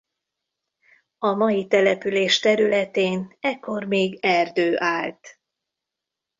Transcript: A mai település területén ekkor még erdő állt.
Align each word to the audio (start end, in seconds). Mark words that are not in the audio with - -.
A 1.17 1.31
mai 1.33 1.67
település 1.67 2.39
területén 2.39 3.37
ekkor 3.39 3.83
még 3.83 4.17
erdő 4.21 4.79
állt. 4.79 5.39